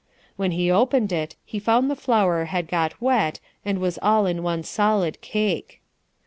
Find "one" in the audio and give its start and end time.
4.41-4.63